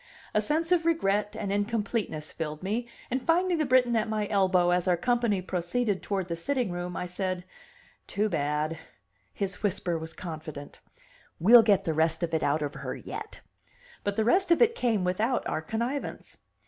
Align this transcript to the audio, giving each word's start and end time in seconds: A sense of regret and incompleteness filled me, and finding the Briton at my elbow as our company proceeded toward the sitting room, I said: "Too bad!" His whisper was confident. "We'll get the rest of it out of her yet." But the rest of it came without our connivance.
A 0.33 0.41
sense 0.41 0.71
of 0.71 0.83
regret 0.83 1.35
and 1.39 1.51
incompleteness 1.51 2.31
filled 2.31 2.63
me, 2.63 2.87
and 3.11 3.21
finding 3.21 3.59
the 3.59 3.67
Briton 3.67 3.95
at 3.95 4.09
my 4.09 4.27
elbow 4.29 4.71
as 4.71 4.87
our 4.87 4.97
company 4.97 5.43
proceeded 5.43 6.01
toward 6.01 6.27
the 6.27 6.35
sitting 6.35 6.71
room, 6.71 6.97
I 6.97 7.05
said: 7.05 7.45
"Too 8.07 8.27
bad!" 8.27 8.79
His 9.31 9.61
whisper 9.61 9.99
was 9.99 10.13
confident. 10.13 10.79
"We'll 11.39 11.61
get 11.61 11.83
the 11.83 11.93
rest 11.93 12.23
of 12.23 12.33
it 12.33 12.41
out 12.41 12.63
of 12.63 12.73
her 12.73 12.95
yet." 12.95 13.41
But 14.03 14.15
the 14.15 14.25
rest 14.25 14.49
of 14.49 14.59
it 14.59 14.73
came 14.73 15.03
without 15.03 15.45
our 15.47 15.61
connivance. 15.61 16.37